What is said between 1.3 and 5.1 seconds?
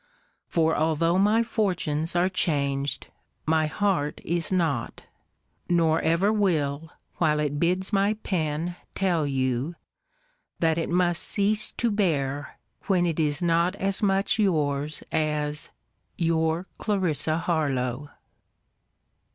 fortunes are changed, my heart is not: